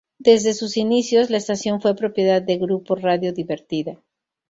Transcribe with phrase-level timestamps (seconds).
[0.17, 4.01] Desde sus inicios la estación fue propiedad de Grupo Radio Divertida.